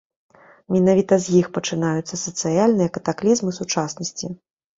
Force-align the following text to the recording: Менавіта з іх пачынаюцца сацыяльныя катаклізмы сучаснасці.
Менавіта 0.75 1.19
з 1.25 1.35
іх 1.39 1.49
пачынаюцца 1.57 2.15
сацыяльныя 2.23 2.89
катаклізмы 2.97 3.55
сучаснасці. 3.61 4.27